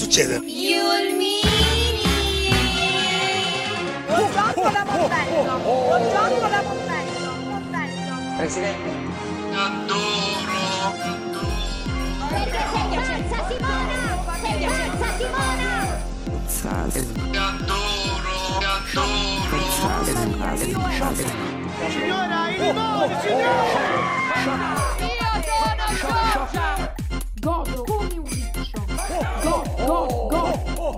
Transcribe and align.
succede? 0.00 0.40
Yulmini! 0.46 1.42
Buongiorno 4.06 4.70
da 4.70 4.84
Montello! 4.84 5.58
Buongiorno 5.58 6.48
da 6.48 6.62
Montello! 6.62 7.32
Montello! 7.44 8.36
Presidente. 8.38 8.88
Adoro. 9.52 10.58
Perché 12.30 12.62
sei 12.72 12.84
piacenza 12.88 13.36
Simona! 13.46 14.00
Sei 14.40 14.54
piacenza 14.56 15.06
Simona! 15.18 15.70
Ti 17.30 17.36
adoro, 17.36 18.34
adoro. 18.80 19.50
Godo 26.00 26.69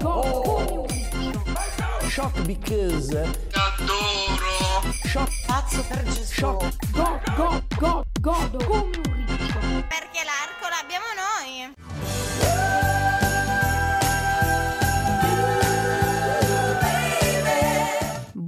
go, 0.02 0.20
go 0.20 0.23
come 0.42 0.77
un 0.77 0.87
riccio. 0.87 2.09
Shock 2.09 2.43
because 2.43 3.15
adoro. 3.52 5.30
Pazzo 5.47 5.84
per 5.88 6.02
Gesù. 6.05 6.33
shock 6.33 6.91
Go, 6.93 7.20
go, 7.37 7.62
go, 7.79 8.05
godo 8.20 8.65
come 8.65 8.96
un 8.96 9.27
riccio. 9.27 9.59
Perché 9.88 10.23
l'arco 10.24 10.69
l'abbiamo 10.69 11.07
noi! 11.15 11.74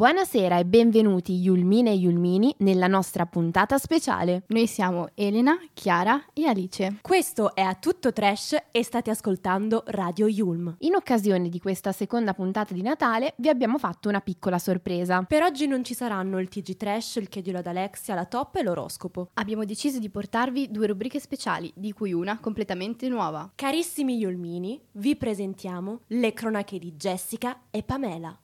Buonasera 0.04 0.58
e 0.58 0.66
benvenuti 0.66 1.32
Yulmine 1.32 1.92
e 1.92 1.94
Yulmini 1.94 2.54
nella 2.58 2.88
nostra 2.88 3.24
puntata 3.24 3.78
speciale. 3.78 4.42
Noi 4.48 4.66
siamo 4.66 5.08
Elena, 5.14 5.58
Chiara 5.72 6.26
e 6.34 6.46
Alice. 6.46 6.98
Questo 7.00 7.54
è 7.54 7.62
a 7.62 7.74
tutto 7.74 8.12
trash 8.12 8.54
e 8.70 8.82
state 8.82 9.10
ascoltando 9.10 9.82
Radio 9.86 10.26
Yulm. 10.26 10.76
In 10.80 10.95
occasione 10.95 11.48
di 11.48 11.59
questa 11.59 11.90
seconda 11.92 12.34
puntata 12.34 12.74
di 12.74 12.82
Natale 12.82 13.32
vi 13.38 13.48
abbiamo 13.48 13.79
fatto 13.79 14.10
una 14.10 14.20
piccola 14.20 14.59
sorpresa. 14.59 15.23
Per 15.23 15.42
oggi 15.42 15.66
non 15.66 15.82
ci 15.82 15.95
saranno 15.95 16.38
il 16.38 16.51
TG 16.51 16.76
Trash, 16.76 17.16
il 17.16 17.30
chiedilo 17.30 17.57
ad 17.57 17.66
Alexia, 17.66 18.14
la 18.14 18.26
top 18.26 18.57
e 18.57 18.62
l'oroscopo. 18.62 19.30
Abbiamo 19.32 19.64
deciso 19.64 19.98
di 19.98 20.10
portarvi 20.10 20.70
due 20.70 20.86
rubriche 20.86 21.18
speciali, 21.18 21.73
di 21.74 21.95
cui 21.95 22.12
una 22.12 22.38
completamente 22.40 23.09
nuova. 23.09 23.51
Carissimi 23.54 24.18
Yulmini, 24.18 24.79
vi 24.92 25.16
presentiamo 25.16 26.01
le 26.09 26.34
cronache 26.34 26.79
di 26.79 26.92
Jessica 26.92 27.62
e 27.70 27.82
Pamela. 27.82 28.38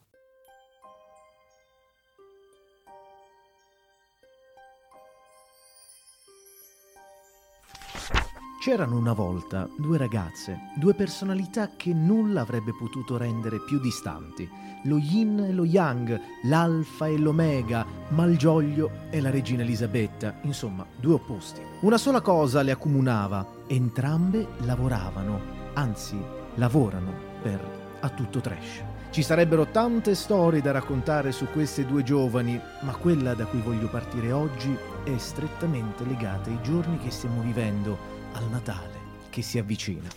C'erano 8.61 8.99
una 8.99 9.15
volta 9.15 9.67
due 9.75 9.97
ragazze, 9.97 10.73
due 10.77 10.93
personalità 10.93 11.71
che 11.79 11.95
nulla 11.95 12.43
avrebbe 12.43 12.75
potuto 12.79 13.17
rendere 13.17 13.59
più 13.63 13.81
distanti. 13.81 14.47
Lo 14.85 14.99
yin 14.99 15.39
e 15.39 15.53
lo 15.55 15.65
yang, 15.65 16.21
l'alfa 16.43 17.07
e 17.07 17.17
l'omega, 17.17 17.87
Malgioglio 18.11 18.91
e 19.09 19.23
la 19.23 19.31
regina 19.31 19.63
Elisabetta, 19.63 20.41
insomma, 20.43 20.85
due 21.01 21.15
opposti. 21.15 21.63
Una 21.81 21.97
sola 21.97 22.21
cosa 22.21 22.61
le 22.61 22.73
accomunava, 22.73 23.47
entrambe 23.67 24.47
lavoravano, 24.59 25.41
anzi, 25.73 26.23
lavorano 26.57 27.15
per 27.41 27.97
A 28.01 28.11
Tutto 28.11 28.41
Trash. 28.41 28.90
Ci 29.11 29.25
sarebbero 29.25 29.67
tante 29.67 30.15
storie 30.15 30.61
da 30.61 30.71
raccontare 30.71 31.33
su 31.33 31.47
queste 31.47 31.85
due 31.85 32.05
giovani, 32.05 32.61
ma 32.83 32.95
quella 32.95 33.35
da 33.35 33.45
cui 33.45 33.61
voglio 33.61 33.89
partire 33.89 34.31
oggi 34.31 34.73
è 35.03 35.19
strettamente 35.19 36.05
legata 36.05 36.49
ai 36.49 36.63
giorni 36.63 36.97
che 36.99 37.11
stiamo 37.11 37.43
vivendo 37.43 37.99
al 38.35 38.49
Natale 38.49 38.99
che 39.31 39.43
si 39.43 39.59
avvicina. 39.59 40.09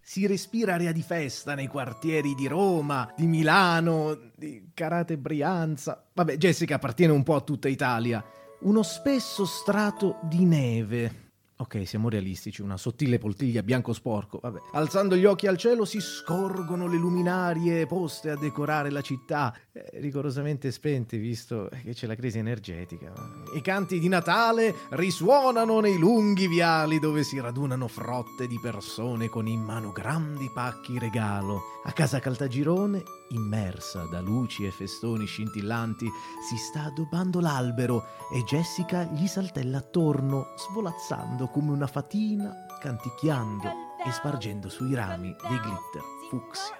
Si 0.00 0.24
respira 0.26 0.74
aria 0.74 0.92
di 0.92 1.02
festa 1.02 1.54
nei 1.54 1.66
quartieri 1.66 2.34
di 2.34 2.46
Roma, 2.46 3.12
di 3.16 3.26
Milano, 3.26 4.16
di 4.36 4.70
Carate 4.72 5.18
Brianza. 5.18 6.04
Vabbè, 6.12 6.36
Jessica 6.36 6.76
appartiene 6.76 7.12
un 7.12 7.24
po' 7.24 7.34
a 7.34 7.40
tutta 7.40 7.68
Italia. 7.68 8.24
Uno 8.62 8.82
spesso 8.82 9.46
strato 9.46 10.18
di 10.22 10.44
neve. 10.44 11.29
Ok, 11.60 11.86
siamo 11.86 12.08
realistici, 12.08 12.62
una 12.62 12.78
sottile 12.78 13.18
poltiglia 13.18 13.62
bianco 13.62 13.92
sporco. 13.92 14.38
Vabbè. 14.40 14.60
Alzando 14.72 15.14
gli 15.14 15.26
occhi 15.26 15.46
al 15.46 15.58
cielo 15.58 15.84
si 15.84 16.00
scorgono 16.00 16.88
le 16.88 16.96
luminarie 16.96 17.84
poste 17.84 18.30
a 18.30 18.36
decorare 18.36 18.88
la 18.88 19.02
città, 19.02 19.54
eh, 19.70 19.90
rigorosamente 20.00 20.70
spente 20.70 21.18
visto 21.18 21.68
che 21.82 21.92
c'è 21.92 22.06
la 22.06 22.14
crisi 22.14 22.38
energetica. 22.38 23.12
I 23.54 23.60
canti 23.60 23.98
di 23.98 24.08
Natale 24.08 24.74
risuonano 24.92 25.80
nei 25.80 25.98
lunghi 25.98 26.48
viali 26.48 26.98
dove 26.98 27.24
si 27.24 27.38
radunano 27.38 27.88
frotte 27.88 28.46
di 28.46 28.58
persone 28.58 29.28
con 29.28 29.46
in 29.46 29.60
mano 29.60 29.92
grandi 29.92 30.50
pacchi 30.54 30.98
regalo. 30.98 31.60
A 31.84 31.92
casa 31.92 32.20
Caltagirone, 32.20 33.02
immersa 33.30 34.04
da 34.04 34.20
luci 34.20 34.64
e 34.64 34.70
festoni 34.70 35.26
scintillanti, 35.26 36.06
si 36.48 36.56
sta 36.56 36.84
addobbando 36.84 37.40
l'albero 37.40 38.04
e 38.32 38.42
Jessica 38.44 39.04
gli 39.04 39.26
saltella 39.26 39.78
attorno, 39.78 40.54
svolazzando 40.56 41.48
come 41.50 41.70
una 41.70 41.86
fatina, 41.86 42.66
canticchiando 42.80 43.68
e 44.04 44.10
spargendo 44.12 44.68
sui 44.68 44.94
rami 44.94 45.34
dei 45.48 45.58
glitter 45.58 46.02
fucsia. 46.28 46.76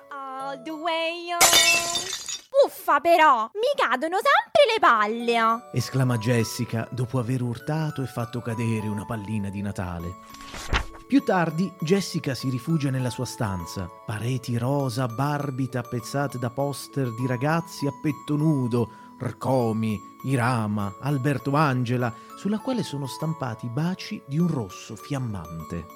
Uffa 2.67 3.01
però, 3.01 3.51
mi 3.55 3.73
cadono 3.77 4.17
sempre 4.17 4.73
le 4.73 4.79
palle! 4.81 5.71
esclama 5.73 6.19
Jessica 6.19 6.87
dopo 6.91 7.19
aver 7.19 7.43
urtato 7.43 8.03
e 8.03 8.07
fatto 8.07 8.41
cadere 8.41 8.89
una 8.89 9.05
pallina 9.05 9.49
di 9.49 9.63
Natale. 9.63 10.17
Più 11.07 11.25
tardi 11.25 11.73
Jessica 11.81 12.35
si 12.35 12.49
rifugia 12.51 12.91
nella 12.91 13.11
sua 13.11 13.25
stanza, 13.25 13.91
pareti 14.07 14.57
rosa, 14.57 15.09
Barbie 15.09 15.69
tappezzate 15.69 16.39
da 16.39 16.51
poster 16.51 17.13
di 17.15 17.27
ragazzi 17.27 17.87
a 17.87 17.93
petto 18.01 18.37
nudo, 18.37 19.10
Rcomi, 19.23 20.01
Irama, 20.23 20.97
Alberto 21.01 21.55
Angela, 21.55 22.13
sulla 22.37 22.59
quale 22.59 22.83
sono 22.83 23.07
stampati 23.07 23.69
baci 23.69 24.23
di 24.27 24.39
un 24.39 24.49
rosso 24.49 24.97
fiammante. 24.97 25.87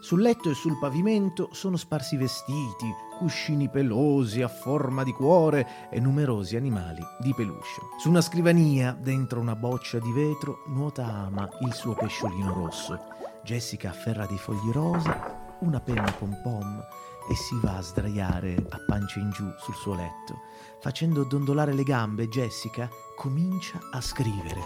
Sul 0.00 0.22
letto 0.22 0.50
e 0.50 0.54
sul 0.54 0.78
pavimento 0.78 1.50
sono 1.52 1.76
sparsi 1.76 2.16
vestiti, 2.16 2.92
cuscini 3.18 3.68
pelosi 3.68 4.42
a 4.42 4.48
forma 4.48 5.04
di 5.04 5.12
cuore 5.12 5.88
e 5.90 6.00
numerosi 6.00 6.56
animali 6.56 7.00
di 7.20 7.32
peluche. 7.34 7.80
Su 7.98 8.08
una 8.08 8.20
scrivania, 8.20 8.90
dentro 8.98 9.38
una 9.38 9.54
boccia 9.54 9.98
di 9.98 10.10
vetro, 10.10 10.64
nuota 10.66 11.04
Ama 11.06 11.48
il 11.60 11.72
suo 11.74 11.94
pesciolino 11.94 12.52
rosso. 12.52 12.98
Jessica 13.44 13.90
afferra 13.90 14.26
dei 14.26 14.38
fogli 14.38 14.72
rosa, 14.72 15.56
una 15.60 15.80
penna 15.80 16.10
pom 16.10 16.36
pom 16.42 16.84
e 17.30 17.34
si 17.36 17.56
va 17.62 17.76
a 17.76 17.82
sdraiare 17.82 18.56
a 18.68 18.78
pancia 18.86 19.20
in 19.20 19.30
giù 19.30 19.44
sul 19.60 19.74
suo 19.74 19.94
letto. 19.94 20.40
Facendo 20.80 21.24
dondolare 21.24 21.74
le 21.74 21.82
gambe, 21.82 22.28
Jessica 22.28 22.88
comincia 23.14 23.78
a 23.92 24.00
scrivere. 24.00 24.60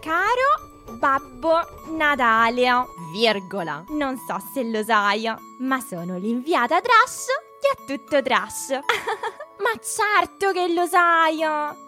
Caro 0.00 0.96
Babbo 0.98 1.60
Natale, 1.96 2.68
virgola, 3.12 3.84
non 3.90 4.16
so 4.16 4.38
se 4.52 4.64
lo 4.64 4.82
sai, 4.82 5.24
ma 5.60 5.80
sono 5.80 6.16
l'inviata 6.16 6.80
trash 6.80 7.26
di 7.60 7.68
A 7.72 7.84
Tutto 7.86 8.22
Trash. 8.22 8.70
ma 9.62 9.70
certo 9.80 10.52
che 10.52 10.72
lo 10.72 10.86
sai, 10.86 11.38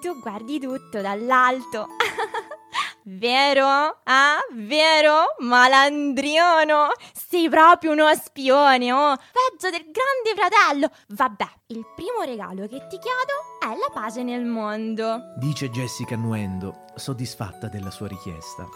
tu 0.00 0.18
guardi 0.20 0.60
tutto 0.60 1.00
dall'alto. 1.00 1.88
Vero? 3.10 4.00
Ah, 4.04 4.36
vero? 4.52 5.34
Malandriano! 5.38 6.88
Sei 7.14 7.48
proprio 7.48 7.92
uno 7.92 8.14
spione, 8.14 8.92
oh! 8.92 9.16
Peggio 9.16 9.70
del 9.70 9.86
grande 9.90 10.36
fratello! 10.36 10.90
Vabbè, 11.08 11.48
il 11.68 11.86
primo 11.96 12.20
regalo 12.22 12.66
che 12.66 12.86
ti 12.86 12.98
chiedo 12.98 13.64
è 13.64 13.78
la 13.78 13.90
pace 13.94 14.22
nel 14.22 14.44
mondo. 14.44 15.20
Dice 15.38 15.70
Jessica 15.70 16.16
annuendo, 16.16 16.84
soddisfatta 16.96 17.68
della 17.68 17.90
sua 17.90 18.08
richiesta. 18.08 18.68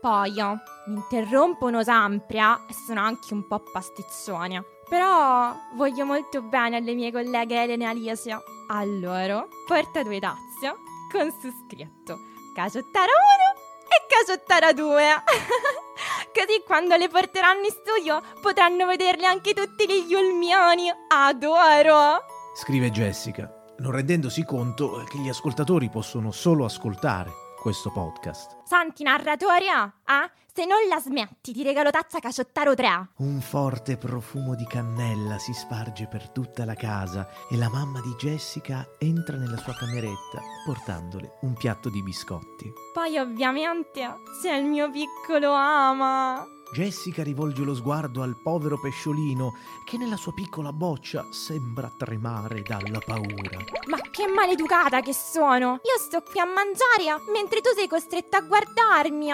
Poi, 0.00 0.40
oh, 0.40 0.58
mi 0.86 0.96
interrompono 0.96 1.84
sempre 1.84 2.38
eh, 2.38 2.70
e 2.70 2.74
sono 2.86 3.02
anche 3.02 3.32
un 3.34 3.46
po' 3.46 3.62
pasticcione. 3.72 4.64
Però 4.88 5.54
voglio 5.76 6.04
molto 6.04 6.42
bene 6.42 6.78
alle 6.78 6.94
mie 6.94 7.12
colleghe 7.12 7.62
Elena 7.62 7.84
e 7.84 7.88
Alicia. 7.88 8.42
Allora, 8.66 9.46
porta 9.64 10.02
due 10.02 10.18
tazze 10.18 10.74
con 11.12 11.30
su 11.40 11.52
scritto 11.68 12.30
Cacciottara 12.52 13.06
1 13.06 13.88
e 13.88 14.06
Cacciottara 14.06 14.72
2. 14.72 15.22
Così 16.34 16.62
quando 16.66 16.96
le 16.96 17.08
porteranno 17.08 17.64
in 17.64 17.70
studio 17.70 18.20
potranno 18.42 18.86
vederle 18.86 19.26
anche 19.26 19.54
tutti 19.54 19.86
gli 19.86 20.10
Yulmiani. 20.10 20.90
Adoro! 21.08 22.20
Scrive 22.54 22.90
Jessica, 22.90 23.50
non 23.78 23.92
rendendosi 23.92 24.44
conto 24.44 25.02
che 25.08 25.18
gli 25.18 25.30
ascoltatori 25.30 25.88
possono 25.88 26.30
solo 26.30 26.66
ascoltare. 26.66 27.41
Questo 27.62 27.92
podcast. 27.92 28.56
Santi 28.64 29.04
narratore, 29.04 29.68
ah? 29.70 30.30
Se 30.52 30.66
non 30.66 30.78
la 30.88 30.98
smetti, 30.98 31.52
ti 31.52 31.62
regalo 31.62 31.90
tazza 31.90 32.18
caciottaro 32.18 32.74
3. 32.74 33.10
Un 33.18 33.40
forte 33.40 33.96
profumo 33.96 34.56
di 34.56 34.66
cannella 34.66 35.38
si 35.38 35.52
sparge 35.52 36.08
per 36.08 36.28
tutta 36.30 36.64
la 36.64 36.74
casa 36.74 37.28
e 37.48 37.56
la 37.56 37.70
mamma 37.70 38.00
di 38.00 38.10
Jessica 38.18 38.84
entra 38.98 39.36
nella 39.36 39.56
sua 39.58 39.74
cameretta 39.74 40.42
portandole 40.66 41.38
un 41.42 41.54
piatto 41.54 41.88
di 41.88 42.02
biscotti. 42.02 42.70
Poi 42.92 43.16
ovviamente 43.16 44.12
c'è 44.42 44.56
il 44.56 44.64
mio 44.64 44.90
piccolo 44.90 45.52
ama. 45.52 46.44
Jessica 46.72 47.22
rivolge 47.22 47.64
lo 47.64 47.74
sguardo 47.74 48.22
al 48.22 48.34
povero 48.42 48.80
pesciolino 48.80 49.52
che 49.84 49.98
nella 49.98 50.16
sua 50.16 50.32
piccola 50.32 50.72
boccia 50.72 51.26
sembra 51.30 51.92
tremare 51.94 52.62
dalla 52.62 52.98
paura. 53.04 53.58
Ma 53.88 53.98
che 54.10 54.26
maleducata 54.26 55.00
che 55.00 55.12
sono! 55.12 55.80
Io 55.82 55.98
sto 55.98 56.22
qui 56.22 56.40
a 56.40 56.46
mangiare 56.46 57.22
mentre 57.30 57.60
tu 57.60 57.68
sei 57.76 57.86
costretta 57.86 58.38
a 58.38 58.40
guardarmi. 58.40 59.28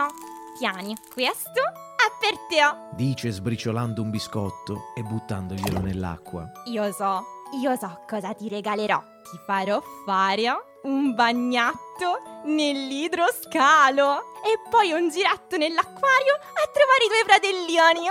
Tieni, 0.58 0.96
questo 1.12 1.60
è 1.60 2.10
per 2.18 2.36
te. 2.48 2.96
Dice 2.96 3.30
sbriciolando 3.30 4.02
un 4.02 4.10
biscotto 4.10 4.92
e 4.96 5.02
buttandoglielo 5.02 5.78
nell'acqua. 5.78 6.50
Io 6.64 6.90
so, 6.90 7.22
io 7.62 7.76
so 7.76 8.02
cosa 8.08 8.34
ti 8.34 8.48
regalerò. 8.48 9.00
Ti 9.30 9.38
farò 9.44 9.82
fare 10.06 10.46
un 10.82 11.14
bagnatto 11.14 12.42
nell'idroscalo 12.44 14.34
e 14.42 14.60
poi 14.70 14.92
un 14.92 15.10
giretto 15.10 15.56
nell'acquario 15.56 16.34
a 16.34 16.70
trovare 16.72 17.04
i 17.04 17.08
tuoi 17.08 17.24
fratellini. 17.26 18.10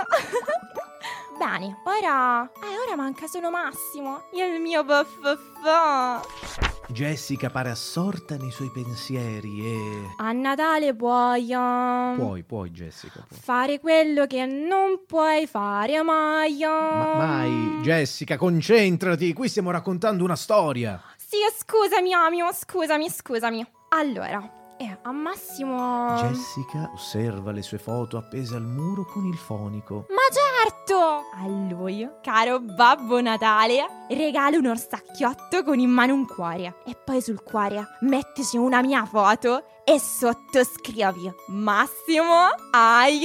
Bene, 1.38 1.80
ora... 1.84 2.48
Eh, 2.62 2.78
ora 2.84 2.96
manca 2.96 3.26
solo 3.26 3.50
Massimo, 3.50 4.24
il 4.32 4.60
mio 4.60 4.84
buffo. 4.84 6.77
Jessica 6.90 7.50
pare 7.50 7.68
assorta 7.70 8.36
nei 8.36 8.50
suoi 8.50 8.70
pensieri 8.70 9.60
e... 9.60 10.14
A 10.16 10.32
Natale 10.32 10.94
puoi... 10.94 11.52
um, 11.52 12.16
Puoi, 12.16 12.42
puoi 12.44 12.70
Jessica, 12.70 13.22
puoi. 13.28 13.38
Fare 13.38 13.78
quello 13.78 14.26
che 14.26 14.46
non 14.46 15.02
puoi 15.06 15.46
fare 15.46 16.02
mai. 16.02 16.58
Ma 16.62 17.14
mai, 17.14 17.80
Jessica, 17.82 18.38
concentrati, 18.38 19.34
qui 19.34 19.48
stiamo 19.48 19.70
raccontando 19.70 20.24
una 20.24 20.34
storia. 20.36 21.00
Sì, 21.16 21.36
scusami, 21.58 22.14
Amio, 22.14 22.50
scusami, 22.52 23.10
scusami. 23.10 23.66
Allora, 23.90 24.57
eh, 24.78 24.98
a 25.02 25.12
Massimo... 25.12 26.16
Jessica 26.28 26.90
osserva 26.94 27.50
le 27.50 27.62
sue 27.62 27.78
foto 27.78 28.16
appese 28.16 28.54
al 28.54 28.62
muro 28.62 29.04
con 29.04 29.26
il 29.26 29.36
fonico. 29.36 30.06
Ma 30.08 30.22
certo! 30.32 31.24
A 31.34 31.46
lui, 31.46 32.08
caro 32.22 32.60
Babbo 32.60 33.20
Natale, 33.20 33.84
regalo 34.08 34.58
un 34.58 34.66
orsacchiotto 34.66 35.64
con 35.64 35.78
in 35.78 35.90
mano 35.90 36.14
un 36.14 36.26
cuore. 36.26 36.82
E 36.86 36.94
poi 36.94 37.20
sul 37.20 37.42
cuore 37.42 37.84
mettici 38.00 38.56
una 38.56 38.80
mia 38.80 39.04
foto 39.04 39.64
e 39.84 39.98
sottoscrivi 39.98 41.32
Massimo, 41.48 42.48
I 42.72 43.20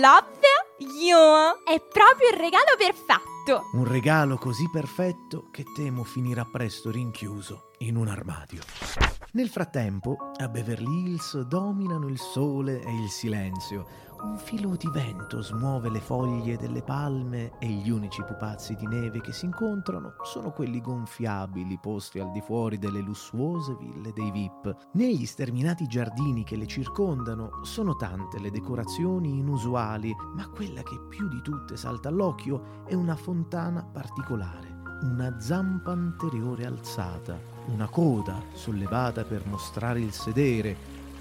love 0.00 0.34
you. 0.78 1.18
È 1.64 1.80
proprio 1.80 2.30
il 2.30 2.36
regalo 2.36 2.76
perfetto. 2.78 3.62
Un 3.72 3.84
regalo 3.86 4.36
così 4.38 4.68
perfetto 4.70 5.48
che 5.50 5.64
temo 5.74 6.04
finirà 6.04 6.44
presto 6.50 6.90
rinchiuso 6.90 7.70
in 7.78 7.96
un 7.96 8.08
armadio. 8.08 9.15
Nel 9.32 9.48
frattempo, 9.48 10.16
a 10.36 10.48
Beverly 10.48 11.02
Hills 11.02 11.40
dominano 11.42 12.06
il 12.06 12.18
sole 12.18 12.80
e 12.80 13.02
il 13.02 13.08
silenzio. 13.08 14.04
Un 14.22 14.38
filo 14.38 14.76
di 14.76 14.88
vento 14.88 15.42
smuove 15.42 15.90
le 15.90 16.00
foglie 16.00 16.56
delle 16.56 16.82
palme 16.82 17.58
e 17.58 17.66
gli 17.66 17.90
unici 17.90 18.22
pupazzi 18.24 18.74
di 18.76 18.86
neve 18.86 19.20
che 19.20 19.32
si 19.32 19.44
incontrano 19.44 20.14
sono 20.22 20.52
quelli 20.52 20.80
gonfiabili 20.80 21.78
posti 21.78 22.18
al 22.18 22.30
di 22.30 22.40
fuori 22.40 22.78
delle 22.78 23.00
lussuose 23.00 23.76
ville 23.78 24.12
dei 24.14 24.30
VIP. 24.30 24.74
Negli 24.92 25.26
sterminati 25.26 25.86
giardini 25.86 26.44
che 26.44 26.56
le 26.56 26.66
circondano 26.66 27.62
sono 27.62 27.94
tante 27.96 28.38
le 28.38 28.50
decorazioni 28.50 29.38
inusuali, 29.38 30.14
ma 30.34 30.48
quella 30.48 30.82
che 30.82 30.98
più 31.08 31.28
di 31.28 31.42
tutte 31.42 31.76
salta 31.76 32.08
all'occhio 32.08 32.84
è 32.86 32.94
una 32.94 33.16
fontana 33.16 33.84
particolare 33.84 34.76
una 35.02 35.38
zampa 35.40 35.92
anteriore 35.92 36.64
alzata, 36.64 37.38
una 37.66 37.88
coda 37.88 38.42
sollevata 38.52 39.24
per 39.24 39.46
mostrare 39.46 40.00
il 40.00 40.12
sedere, 40.12 40.76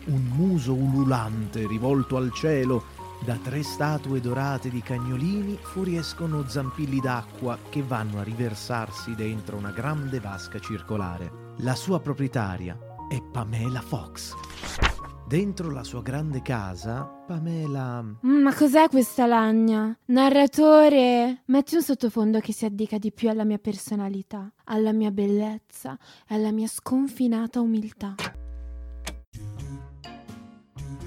un 0.05 0.23
muso 0.33 0.73
ululante 0.73 1.67
rivolto 1.67 2.17
al 2.17 2.31
cielo. 2.31 2.93
Da 3.23 3.37
tre 3.41 3.63
statue 3.63 4.19
dorate 4.19 4.69
di 4.69 4.81
cagnolini 4.81 5.57
fuoriescono 5.61 6.47
zampilli 6.47 6.99
d'acqua 6.99 7.57
che 7.69 7.81
vanno 7.81 8.19
a 8.19 8.23
riversarsi 8.23 9.15
dentro 9.15 9.57
una 9.57 9.71
grande 9.71 10.19
vasca 10.19 10.59
circolare. 10.59 11.53
La 11.59 11.75
sua 11.75 11.99
proprietaria 11.99 12.77
è 13.09 13.21
Pamela 13.21 13.81
Fox. 13.81 14.94
Dentro 15.27 15.71
la 15.71 15.83
sua 15.83 16.03
grande 16.03 16.43
casa, 16.43 17.03
Pamela 17.03 18.03
Mm, 18.03 18.41
Ma 18.43 18.53
cos'è 18.53 18.87
questa 18.89 19.25
lagna? 19.25 19.97
Narratore, 20.05 21.41
metti 21.45 21.73
un 21.75 21.81
sottofondo 21.81 22.39
che 22.39 22.53
si 22.53 22.65
addica 22.65 22.99
di 22.99 23.11
più 23.11 23.29
alla 23.29 23.43
mia 23.43 23.57
personalità, 23.57 24.53
alla 24.65 24.93
mia 24.93 25.09
bellezza 25.09 25.97
e 26.27 26.35
alla 26.35 26.51
mia 26.51 26.67
sconfinata 26.67 27.59
umiltà. 27.59 28.13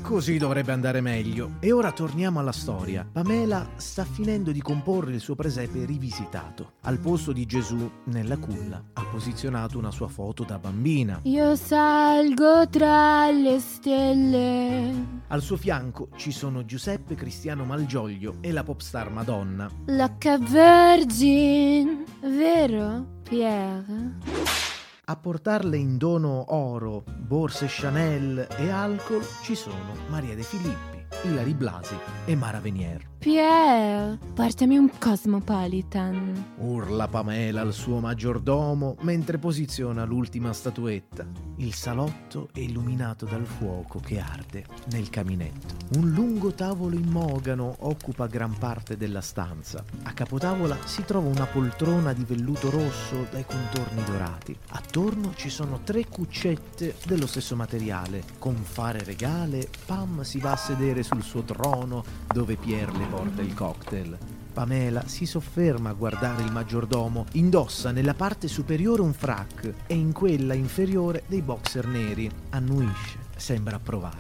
Così 0.08 0.38
dovrebbe 0.38 0.72
andare 0.72 1.02
meglio. 1.02 1.56
E 1.60 1.70
ora 1.70 1.93
torniamo 1.93 2.40
alla 2.40 2.50
storia. 2.50 3.06
Pamela 3.12 3.72
sta 3.76 4.06
finendo 4.06 4.52
di 4.52 4.62
comporre 4.62 5.12
il 5.12 5.20
suo 5.20 5.34
presepe 5.34 5.84
rivisitato. 5.84 6.72
Al 6.84 6.99
posto 6.99 7.31
di 7.31 7.44
Gesù, 7.44 7.90
nella 8.05 8.38
culla, 8.38 8.82
ha 8.94 9.05
posizionato 9.05 9.76
una 9.76 9.90
sua 9.90 10.08
foto 10.08 10.44
da 10.44 10.58
bambina. 10.58 11.20
Io 11.25 11.55
salgo 11.56 12.66
tra 12.70 13.31
le 13.31 13.60
stelle. 13.60 14.93
Al 15.26 15.43
suo 15.43 15.58
fianco 15.58 16.08
ci 16.16 16.32
sono 16.32 16.64
Giuseppe 16.64 17.14
Cristiano 17.14 17.64
Malgioglio 17.64 18.37
e 18.40 18.50
la 18.50 18.62
popstar 18.62 19.11
Madonna. 19.11 19.70
L'H 19.88 20.38
Virgin, 20.38 22.04
vero, 22.22 23.06
Pierre? 23.25 24.67
A 25.10 25.16
portarle 25.16 25.78
in 25.78 25.96
dono 25.96 26.55
oro, 26.55 27.02
borse 27.16 27.64
Chanel 27.66 28.46
e 28.58 28.69
alcol 28.69 29.26
ci 29.43 29.55
sono 29.55 29.94
Maria 30.10 30.34
De 30.34 30.43
Filippi, 30.43 30.97
Ilari 31.22 31.55
Blasi 31.55 31.96
e 32.25 32.34
Mara 32.34 32.60
Venier. 32.60 33.06
Pierre, 33.19 34.16
portami 34.32 34.76
un 34.76 34.90
Cosmopolitan. 34.96 36.55
Urla 36.58 37.08
Pamela 37.08 37.62
al 37.62 37.72
suo 37.72 37.99
maggiordomo 37.99 38.94
mentre 39.00 39.38
posiziona 39.38 40.05
l'ultima 40.05 40.52
statuetta. 40.52 41.26
Il 41.56 41.75
salotto 41.75 42.49
è 42.52 42.60
illuminato 42.60 43.26
dal 43.26 43.44
fuoco 43.44 43.99
che 43.99 44.20
arde 44.20 44.64
nel 44.93 45.10
caminetto. 45.10 45.75
Un 45.96 46.10
lungo 46.10 46.52
tavolo 46.52 46.94
in 46.94 47.08
mogano 47.11 47.75
occupa 47.81 48.28
gran 48.28 48.56
parte 48.56 48.96
della 48.96 49.20
stanza. 49.20 49.82
A 50.04 50.12
capotavola 50.12 50.78
si 50.84 51.04
trova 51.04 51.28
una 51.28 51.46
poltrona 51.46 52.12
di 52.12 52.22
velluto 52.22 52.70
rosso 52.70 53.26
dai 53.32 53.44
contorni 53.44 54.04
dorati. 54.04 54.56
Attorno 54.69 55.32
ci 55.34 55.50
sono 55.50 55.80
tre 55.82 56.06
cuccette 56.06 56.94
dello 57.04 57.26
stesso 57.26 57.56
materiale. 57.56 58.23
Con 58.38 58.54
fare 58.54 59.02
regale, 59.02 59.68
Pam 59.87 60.23
si 60.23 60.38
va 60.38 60.52
a 60.52 60.56
sedere 60.56 60.98
sul 61.02 61.23
suo 61.23 61.43
trono 61.43 62.05
dove 62.33 62.57
Pierre 62.57 62.97
le 62.97 63.07
porta 63.07 63.43
il 63.43 63.55
cocktail. 63.55 64.19
Pamela 64.52 65.07
si 65.07 65.25
sofferma 65.25 65.90
a 65.90 65.93
guardare 65.93 66.43
il 66.43 66.50
maggiordomo, 66.50 67.26
indossa 67.33 67.93
nella 67.93 68.14
parte 68.14 68.49
superiore 68.49 69.02
un 69.02 69.12
frac 69.12 69.73
e 69.87 69.95
in 69.95 70.12
quella 70.12 70.55
inferiore 70.55 71.23
dei 71.28 71.43
boxer 71.43 71.87
neri. 71.87 72.28
Annuisce, 72.50 73.19
sembra 73.37 73.76
approvare. 73.76 74.17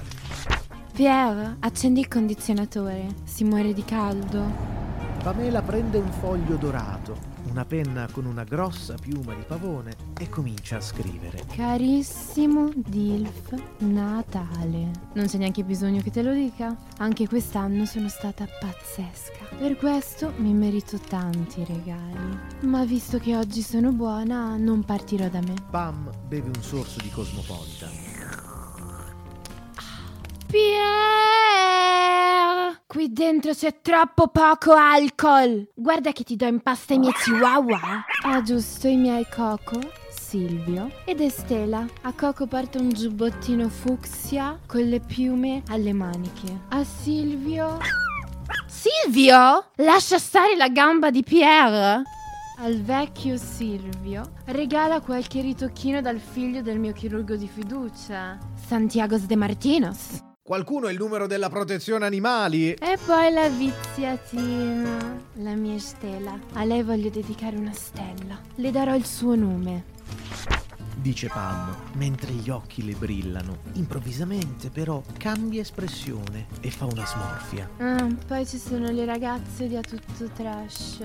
Pierre, 0.92 1.56
accendi 1.60 2.00
il 2.00 2.08
condizionatore. 2.08 3.06
Si 3.24 3.42
muore 3.42 3.72
di 3.72 3.84
caldo. 3.84 4.76
Pamela 5.22 5.62
prende 5.62 5.98
un 5.98 6.10
foglio 6.12 6.54
dorato, 6.54 7.16
una 7.50 7.64
penna 7.64 8.08
con 8.10 8.24
una 8.24 8.44
grossa 8.44 8.94
piuma 8.94 9.34
di 9.34 9.42
pavone 9.46 9.94
e 10.18 10.28
comincia 10.28 10.76
a 10.76 10.80
scrivere. 10.80 11.44
Carissimo 11.54 12.70
Dilf 12.74 13.54
Natale. 13.78 14.90
Non 15.14 15.26
c'è 15.26 15.38
neanche 15.38 15.64
bisogno 15.64 16.02
che 16.02 16.10
te 16.10 16.22
lo 16.22 16.32
dica. 16.32 16.76
Anche 16.98 17.26
quest'anno 17.26 17.84
sono 17.84 18.08
stata 18.08 18.46
pazzesca. 18.46 19.56
Per 19.58 19.76
questo 19.76 20.32
mi 20.36 20.52
merito 20.52 20.98
tanti 20.98 21.64
regali. 21.64 22.38
Ma 22.60 22.84
visto 22.84 23.18
che 23.18 23.36
oggi 23.36 23.62
sono 23.62 23.92
buona, 23.92 24.56
non 24.56 24.84
partirò 24.84 25.28
da 25.28 25.40
me. 25.40 25.54
Pam 25.70 26.10
beve 26.26 26.48
un 26.48 26.62
sorso 26.62 27.00
di 27.00 27.10
Cosmopolitan. 27.10 27.90
Pierre! 30.46 31.17
Qui 32.90 33.12
dentro 33.12 33.52
c'è 33.52 33.82
troppo 33.82 34.28
poco 34.28 34.72
alcol. 34.72 35.68
Guarda 35.74 36.10
che 36.12 36.24
ti 36.24 36.36
do 36.36 36.46
in 36.46 36.62
pasta 36.62 36.94
i 36.94 36.98
miei 36.98 37.12
chihuahua. 37.12 37.78
Ah, 38.24 38.40
giusto, 38.40 38.88
i 38.88 38.96
miei 38.96 39.26
Coco, 39.30 39.78
Silvio 40.08 40.90
ed 41.04 41.20
Estela. 41.20 41.84
A 42.00 42.14
Coco 42.14 42.46
porta 42.46 42.78
un 42.78 42.88
giubbottino 42.88 43.68
fucsia 43.68 44.58
con 44.66 44.80
le 44.80 45.00
piume 45.00 45.64
alle 45.68 45.92
maniche. 45.92 46.60
A 46.70 46.82
Silvio... 46.82 47.76
Silvio! 48.66 49.66
Lascia 49.74 50.18
stare 50.18 50.56
la 50.56 50.70
gamba 50.70 51.10
di 51.10 51.22
Pierre! 51.22 52.04
al 52.60 52.80
vecchio 52.80 53.36
Silvio 53.36 54.32
regala 54.46 55.00
qualche 55.00 55.42
ritocchino 55.42 56.00
dal 56.00 56.18
figlio 56.18 56.60
del 56.60 56.80
mio 56.80 56.92
chirurgo 56.92 57.36
di 57.36 57.46
fiducia, 57.46 58.36
Santiago 58.66 59.16
De 59.16 59.36
Martinos. 59.36 60.26
Qualcuno 60.48 60.86
è 60.88 60.92
il 60.92 60.96
numero 60.96 61.26
della 61.26 61.50
protezione 61.50 62.06
animali? 62.06 62.72
E 62.72 62.98
poi 63.04 63.30
la 63.30 63.50
viziatina, 63.50 65.20
la 65.34 65.54
mia 65.54 65.78
stella. 65.78 66.38
A 66.54 66.64
lei 66.64 66.82
voglio 66.82 67.10
dedicare 67.10 67.54
una 67.58 67.74
stella. 67.74 68.40
Le 68.54 68.70
darò 68.70 68.94
il 68.94 69.04
suo 69.04 69.34
nome. 69.34 69.84
Dice 70.94 71.28
Pam, 71.28 71.76
mentre 71.96 72.32
gli 72.32 72.48
occhi 72.48 72.82
le 72.82 72.94
brillano. 72.94 73.58
Improvvisamente 73.74 74.70
però 74.70 75.02
cambia 75.18 75.60
espressione 75.60 76.46
e 76.60 76.70
fa 76.70 76.86
una 76.86 77.04
smorfia. 77.04 77.68
Ah, 77.76 78.08
poi 78.26 78.46
ci 78.46 78.56
sono 78.56 78.90
le 78.90 79.04
ragazze 79.04 79.68
di 79.68 79.76
A 79.76 79.82
Tutto 79.82 80.30
Trash. 80.34 81.00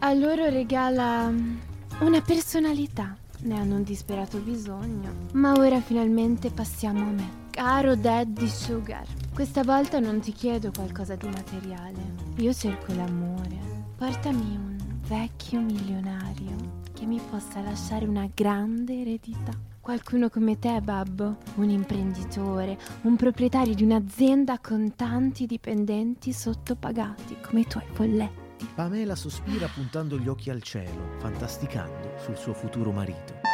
A 0.00 0.12
loro 0.14 0.48
regala 0.48 1.28
mm, 1.28 1.58
una 2.00 2.20
personalità. 2.22 3.16
Ne 3.42 3.56
hanno 3.56 3.76
un 3.76 3.84
disperato 3.84 4.38
bisogno. 4.38 5.28
Ma 5.34 5.52
ora 5.52 5.80
finalmente 5.80 6.50
passiamo 6.50 7.02
a 7.02 7.12
me. 7.12 7.43
Caro 7.54 7.94
Daddy 7.94 8.48
Sugar, 8.48 9.06
questa 9.32 9.62
volta 9.62 10.00
non 10.00 10.18
ti 10.18 10.32
chiedo 10.32 10.72
qualcosa 10.74 11.14
di 11.14 11.28
materiale. 11.28 12.02
Io 12.38 12.52
cerco 12.52 12.92
l'amore. 12.92 13.56
Portami 13.96 14.56
un 14.56 14.76
vecchio 15.06 15.60
milionario 15.60 16.82
che 16.92 17.06
mi 17.06 17.20
possa 17.30 17.60
lasciare 17.60 18.06
una 18.06 18.28
grande 18.34 19.02
eredità. 19.02 19.52
Qualcuno 19.80 20.30
come 20.30 20.58
te, 20.58 20.80
babbo, 20.80 21.36
un 21.54 21.70
imprenditore, 21.70 22.76
un 23.02 23.14
proprietario 23.14 23.72
di 23.72 23.84
un'azienda 23.84 24.58
con 24.58 24.96
tanti 24.96 25.46
dipendenti 25.46 26.32
sottopagati 26.32 27.36
come 27.40 27.60
i 27.60 27.66
tuoi 27.68 27.84
folletti. 27.92 28.66
Pamela 28.74 29.14
sospira 29.14 29.68
puntando 29.68 30.18
gli 30.18 30.26
occhi 30.26 30.50
al 30.50 30.60
cielo, 30.60 31.12
fantasticando 31.18 32.14
sul 32.18 32.36
suo 32.36 32.52
futuro 32.52 32.90
marito. 32.90 33.53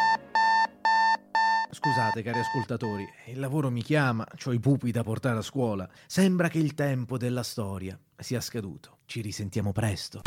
Scusate, 1.82 2.20
cari 2.20 2.40
ascoltatori, 2.40 3.08
il 3.28 3.40
lavoro 3.40 3.70
mi 3.70 3.82
chiama, 3.82 4.26
ho 4.44 4.52
i 4.52 4.60
pupi 4.60 4.90
da 4.90 5.02
portare 5.02 5.38
a 5.38 5.42
scuola. 5.42 5.88
Sembra 6.06 6.48
che 6.48 6.58
il 6.58 6.74
tempo 6.74 7.16
della 7.16 7.42
storia 7.42 7.98
sia 8.18 8.42
scaduto. 8.42 8.98
Ci 9.06 9.22
risentiamo 9.22 9.72
presto. 9.72 10.20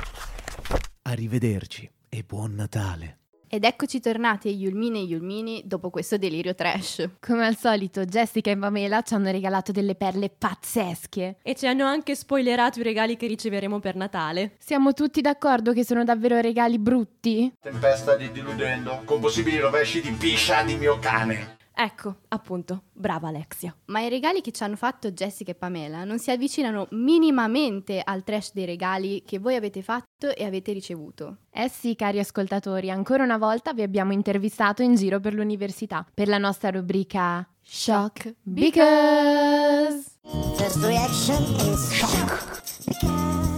Arrivederci 1.04 1.88
e 2.10 2.24
buon 2.24 2.56
Natale. 2.56 3.23
Ed 3.54 3.66
eccoci 3.66 4.00
tornati 4.00 4.48
ai 4.48 4.56
Yulmini 4.56 5.02
e 5.02 5.04
Yulmini 5.04 5.62
dopo 5.64 5.92
questo 5.92 6.18
delirio 6.18 6.56
trash. 6.56 7.08
Come 7.20 7.46
al 7.46 7.56
solito, 7.56 8.04
Jessica 8.04 8.50
e 8.50 8.58
Pamela 8.58 9.04
ci 9.04 9.14
hanno 9.14 9.30
regalato 9.30 9.72
delle 9.72 9.94
perle 9.94 10.32
pazzesche. 10.36 11.36
E 11.40 11.54
ci 11.54 11.68
hanno 11.68 11.86
anche 11.86 12.16
spoilerato 12.16 12.80
i 12.80 12.82
regali 12.82 13.16
che 13.16 13.28
riceveremo 13.28 13.80
per 13.80 13.96
Natale. 13.96 14.54
Siamo 14.58 14.94
tutti 14.94 15.22
d'accordo 15.22 15.72
che 15.72 15.86
sono 15.86 16.04
davvero 16.04 16.42
regali 16.42 16.80
brutti? 16.80 17.54
Tempesta 17.62 18.16
di 18.16 18.32
diludendo, 18.32 19.04
con 19.06 19.20
possibili 19.20 19.60
rovesci 19.60 20.02
di 20.02 20.10
piscia 20.14 20.64
di 20.64 20.76
mio 20.76 20.98
cane. 20.98 21.58
Ecco, 21.76 22.18
appunto, 22.30 22.84
brava 22.94 23.30
Alexia. 23.30 23.76
Ma 23.86 24.02
i 24.02 24.10
regali 24.10 24.42
che 24.42 24.52
ci 24.52 24.64
hanno 24.64 24.76
fatto 24.76 25.12
Jessica 25.12 25.52
e 25.52 25.56
Pamela 25.56 26.04
non 26.04 26.20
si 26.20 26.30
avvicinano 26.30 26.88
minimamente 26.92 28.00
al 28.04 28.24
trash 28.24 28.54
dei 28.54 28.66
regali 28.66 29.24
che 29.26 29.40
voi 29.40 29.56
avete 29.56 29.82
fatto 29.82 30.34
e 30.36 30.46
avete 30.46 30.72
ricevuto. 30.72 31.38
Eh 31.52 31.70
sì, 31.70 31.96
cari 31.96 32.20
ascoltatori, 32.20 32.92
ancora 32.92 33.24
una 33.24 33.38
volta 33.38 33.74
vi 33.74 33.82
abbiamo 33.82 34.14
intervistato 34.14 34.84
in 34.84 34.96
giro 34.96 35.20
per 35.20 35.34
l'università 35.34 36.06
per 36.14 36.28
la 36.28 36.38
nostra 36.38 36.70
rubrica 36.70 37.48
Shock 37.62 38.36
Because. 38.44 40.12
First 40.58 40.84
reaction 40.84 41.44
is 41.68 41.92
shock. 41.92 42.62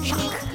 Shock. 0.03 0.45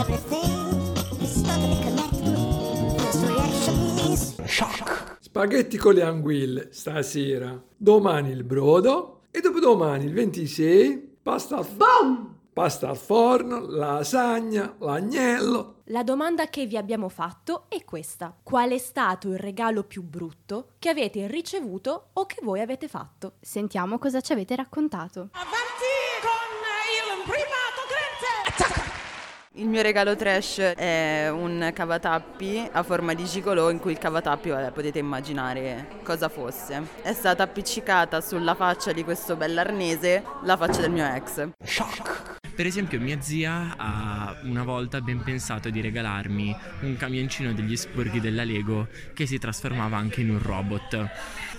Everything 0.00 0.96
is 1.20 1.42
totally 1.42 1.78
connected. 1.82 3.00
First 3.00 3.24
reaction 3.24 4.12
is 4.12 4.34
Shock. 4.46 5.13
Spaghetti 5.34 5.76
con 5.78 5.94
le 5.94 6.02
anguille 6.02 6.68
stasera, 6.70 7.60
domani 7.76 8.30
il 8.30 8.44
brodo 8.44 9.22
e 9.32 9.40
dopodomani 9.40 10.04
il 10.04 10.12
26 10.12 11.16
pasta 11.20 11.56
al 11.56 11.64
forno. 11.64 12.38
Pasta 12.52 12.88
al 12.88 12.96
forno, 12.96 13.66
lasagna, 13.66 14.76
l'agnello. 14.78 15.80
La 15.86 16.04
domanda 16.04 16.46
che 16.46 16.66
vi 16.66 16.76
abbiamo 16.76 17.08
fatto 17.08 17.64
è 17.66 17.82
questa. 17.84 18.32
Qual 18.44 18.70
è 18.70 18.78
stato 18.78 19.26
il 19.26 19.38
regalo 19.38 19.82
più 19.82 20.04
brutto 20.04 20.74
che 20.78 20.90
avete 20.90 21.26
ricevuto 21.26 22.10
o 22.12 22.26
che 22.26 22.38
voi 22.40 22.60
avete 22.60 22.86
fatto? 22.86 23.32
Sentiamo 23.40 23.98
cosa 23.98 24.20
ci 24.20 24.30
avete 24.30 24.54
raccontato. 24.54 25.30
Il 29.56 29.68
mio 29.68 29.82
regalo 29.82 30.16
trash 30.16 30.58
è 30.58 31.28
un 31.30 31.70
cavatappi 31.72 32.70
a 32.72 32.82
forma 32.82 33.14
di 33.14 33.24
gigolò 33.24 33.70
in 33.70 33.78
cui 33.78 33.92
il 33.92 33.98
cavatappi, 33.98 34.48
vabbè, 34.48 34.72
potete 34.72 34.98
immaginare 34.98 36.00
cosa 36.02 36.28
fosse. 36.28 36.82
È 37.00 37.12
stata 37.12 37.44
appiccicata 37.44 38.20
sulla 38.20 38.56
faccia 38.56 38.90
di 38.90 39.04
questo 39.04 39.36
bell'arnese 39.36 40.24
la 40.42 40.56
faccia 40.56 40.80
del 40.80 40.90
mio 40.90 41.06
ex. 41.06 41.50
Per 42.54 42.66
esempio 42.66 43.00
mia 43.00 43.20
zia 43.20 43.74
ha 43.76 44.36
una 44.44 44.62
volta 44.62 45.00
ben 45.00 45.22
pensato 45.22 45.70
di 45.70 45.80
regalarmi 45.80 46.56
un 46.82 46.96
camioncino 46.96 47.52
degli 47.52 47.76
sporchi 47.76 48.20
della 48.20 48.44
Lego 48.44 48.86
che 49.12 49.26
si 49.26 49.38
trasformava 49.38 49.96
anche 49.96 50.20
in 50.20 50.30
un 50.30 50.40
robot. 50.40 51.08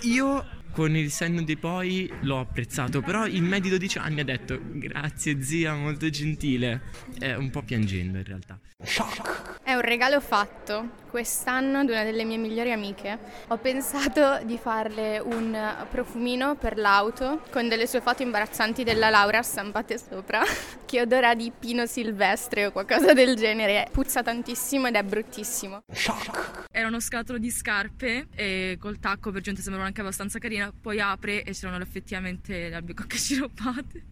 Io 0.02 0.46
con 0.72 0.96
il 0.96 1.10
senno 1.10 1.42
di 1.42 1.56
poi 1.56 2.10
l'ho 2.22 2.40
apprezzato, 2.40 3.02
però 3.02 3.26
in 3.26 3.44
me 3.44 3.60
di 3.60 3.68
12 3.68 3.98
anni 3.98 4.20
ha 4.20 4.24
detto 4.24 4.58
grazie 4.62 5.42
zia, 5.42 5.74
molto 5.74 6.08
gentile. 6.08 6.82
È 7.18 7.34
un 7.34 7.50
po' 7.50 7.62
piangendo 7.62 8.16
in 8.16 8.24
realtà. 8.24 8.58
È 9.62 9.72
un 9.72 9.80
regalo 9.80 10.20
fatto 10.20 10.90
quest'anno 11.16 11.78
ad 11.78 11.88
una 11.88 12.04
delle 12.04 12.24
mie 12.24 12.36
migliori 12.36 12.72
amiche. 12.72 13.18
Ho 13.48 13.56
pensato 13.56 14.38
di 14.44 14.58
farle 14.58 15.18
un 15.18 15.86
profumino 15.88 16.56
per 16.56 16.76
l'auto 16.76 17.40
con 17.50 17.70
delle 17.70 17.86
sue 17.86 18.02
foto 18.02 18.22
imbarazzanti 18.22 18.84
della 18.84 19.08
Laura 19.08 19.40
stampate 19.40 19.96
sopra, 19.96 20.42
che 20.84 21.00
odora 21.00 21.34
di 21.34 21.50
pino 21.58 21.86
silvestre 21.86 22.66
o 22.66 22.70
qualcosa 22.70 23.14
del 23.14 23.34
genere. 23.34 23.88
Puzza 23.90 24.22
tantissimo 24.22 24.88
ed 24.88 24.96
è 24.96 25.02
bruttissimo. 25.02 25.84
Era 26.70 26.88
uno 26.88 27.00
scatolo 27.00 27.38
di 27.38 27.50
scarpe 27.50 28.26
e 28.34 28.76
col 28.78 28.98
tacco 28.98 29.30
per 29.30 29.40
gente 29.40 29.62
sembrava 29.62 29.86
anche 29.86 30.02
abbastanza 30.02 30.38
carina, 30.38 30.70
poi 30.78 31.00
apre 31.00 31.44
e 31.44 31.52
c'erano 31.52 31.82
effettivamente 31.82 32.68
le 32.68 32.74
albicocche 32.74 33.16
sciroppate. 33.16 34.04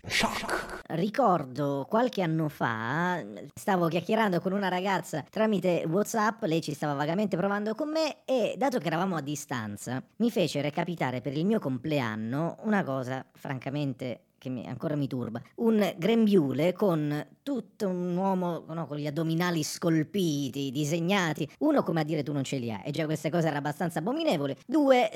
Ricordo 0.86 1.86
qualche 1.86 2.22
anno 2.22 2.48
fa 2.48 3.22
stavo 3.54 3.88
chiacchierando 3.88 4.40
con 4.40 4.52
una 4.52 4.68
ragazza 4.68 5.22
tramite 5.28 5.84
WhatsApp, 5.86 6.44
lei 6.44 6.62
ci 6.62 6.72
stava 6.72 6.93
vagamente 6.96 7.36
provando 7.36 7.74
con 7.74 7.90
me 7.90 8.24
e 8.24 8.54
dato 8.56 8.78
che 8.78 8.86
eravamo 8.86 9.16
a 9.16 9.20
distanza 9.20 10.02
mi 10.16 10.30
fece 10.30 10.60
recapitare 10.60 11.20
per 11.20 11.36
il 11.36 11.44
mio 11.44 11.58
compleanno 11.58 12.56
una 12.62 12.82
cosa 12.82 13.24
francamente 13.32 14.20
che 14.44 14.50
mi- 14.50 14.66
ancora 14.66 14.94
mi 14.94 15.06
turba, 15.06 15.40
un 15.56 15.94
grembiule 15.96 16.74
con 16.74 17.26
tutto 17.42 17.88
un 17.88 18.14
uomo 18.14 18.64
no, 18.68 18.86
con 18.86 18.98
gli 18.98 19.06
addominali 19.06 19.62
scolpiti, 19.62 20.70
disegnati, 20.70 21.48
uno 21.60 21.82
come 21.82 22.00
a 22.00 22.04
dire 22.04 22.22
tu 22.22 22.32
non 22.32 22.44
ce 22.44 22.58
li 22.58 22.70
hai, 22.70 22.82
e 22.84 22.90
già 22.90 23.06
questa 23.06 23.30
cosa 23.30 23.48
era 23.48 23.56
abbastanza 23.56 24.00
abominevole, 24.00 24.58
due 24.66 25.10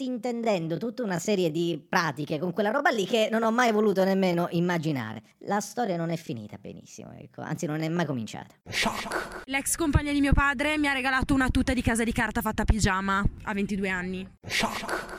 sottintendendo 0.00 0.78
tutta 0.78 1.02
una 1.02 1.18
serie 1.18 1.50
di 1.50 1.84
pratiche 1.86 2.38
con 2.38 2.54
quella 2.54 2.70
roba 2.70 2.88
lì 2.88 3.04
che 3.04 3.28
non 3.30 3.42
ho 3.42 3.50
mai 3.50 3.70
voluto 3.70 4.02
nemmeno 4.02 4.48
immaginare. 4.52 5.22
La 5.40 5.60
storia 5.60 5.98
non 5.98 6.08
è 6.08 6.16
finita 6.16 6.56
benissimo, 6.58 7.12
ecco, 7.12 7.42
anzi 7.42 7.66
non 7.66 7.82
è 7.82 7.88
mai 7.88 8.06
cominciata. 8.06 8.54
L'ex 9.44 9.76
compagna 9.76 10.12
di 10.12 10.20
mio 10.20 10.32
padre 10.32 10.78
mi 10.78 10.86
ha 10.86 10.94
regalato 10.94 11.34
una 11.34 11.50
tuta 11.50 11.74
di 11.74 11.82
casa 11.82 12.02
di 12.02 12.12
carta 12.12 12.40
fatta 12.40 12.62
a 12.62 12.64
pigiama 12.64 13.22
a 13.42 13.52
22 13.52 13.88
anni. 13.90 14.26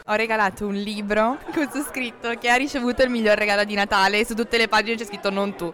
Ho 0.05 0.13
regalato 0.15 0.65
un 0.65 0.75
libro 0.75 1.37
con 1.53 1.69
su 1.71 1.83
scritto 1.83 2.33
che 2.39 2.49
ha 2.49 2.55
ricevuto 2.55 3.03
il 3.03 3.11
miglior 3.11 3.37
regalo 3.37 3.63
di 3.63 3.75
Natale 3.75 4.19
e 4.19 4.25
su 4.25 4.33
tutte 4.33 4.57
le 4.57 4.67
pagine 4.67 4.97
c'è 4.97 5.05
scritto 5.05 5.29
non 5.29 5.55
tu. 5.55 5.71